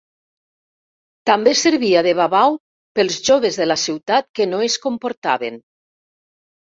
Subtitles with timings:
[1.29, 2.57] També servia de babau
[3.01, 5.61] pels joves de la ciutat que no es comportaven.